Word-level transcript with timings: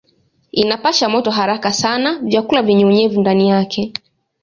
Inapasha 0.51 1.07
moto 1.09 1.31
haraka 1.31 1.73
sana 1.73 2.19
vyakula 2.19 2.61
vyenye 2.61 2.85
unyevu 2.85 3.21
ndani 3.21 3.49
yake. 3.49 3.93